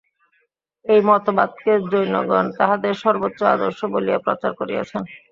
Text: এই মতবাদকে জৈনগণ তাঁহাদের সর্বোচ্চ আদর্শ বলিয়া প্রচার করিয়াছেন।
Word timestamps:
এই 0.85 0.99
মতবাদকে 1.07 1.71
জৈনগণ 1.85 2.45
তাঁহাদের 2.57 2.93
সর্বোচ্চ 3.03 3.39
আদর্শ 3.53 3.79
বলিয়া 3.93 4.19
প্রচার 4.25 4.51
করিয়াছেন। 4.59 5.01